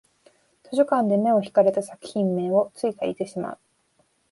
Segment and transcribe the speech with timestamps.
[0.63, 3.59] 図書館で目を引かれた作品名をつい借りてしまう